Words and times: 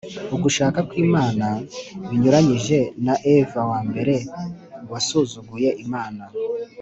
ugushaka 0.35 0.79
ku 0.89 0.93
imana, 1.05 1.47
binyuranyije 2.09 2.77
na 3.05 3.13
eva 3.35 3.61
wa 3.69 3.79
mbere 3.89 4.15
wasuzuguye 4.91 5.69
imana 5.85 6.23